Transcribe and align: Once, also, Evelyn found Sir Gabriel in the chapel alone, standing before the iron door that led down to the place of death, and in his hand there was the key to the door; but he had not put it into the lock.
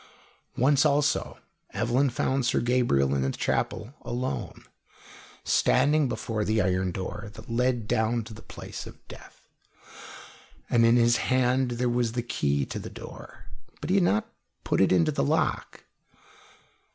Once, 0.57 0.83
also, 0.83 1.37
Evelyn 1.73 2.09
found 2.09 2.43
Sir 2.43 2.59
Gabriel 2.59 3.13
in 3.13 3.21
the 3.21 3.29
chapel 3.29 3.93
alone, 4.01 4.63
standing 5.43 6.09
before 6.09 6.43
the 6.43 6.59
iron 6.59 6.91
door 6.91 7.29
that 7.35 7.51
led 7.51 7.87
down 7.87 8.23
to 8.23 8.33
the 8.33 8.41
place 8.41 8.87
of 8.87 9.07
death, 9.07 9.47
and 10.71 10.87
in 10.87 10.95
his 10.95 11.17
hand 11.17 11.69
there 11.77 11.87
was 11.87 12.13
the 12.13 12.23
key 12.23 12.65
to 12.65 12.79
the 12.79 12.89
door; 12.89 13.45
but 13.79 13.91
he 13.91 13.97
had 13.97 14.03
not 14.03 14.27
put 14.63 14.81
it 14.81 14.91
into 14.91 15.11
the 15.11 15.23
lock. 15.23 15.83